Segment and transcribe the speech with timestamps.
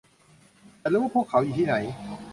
[0.81, 1.75] ฉันรู้ว่าพวกเขาอยู่ที่ไหน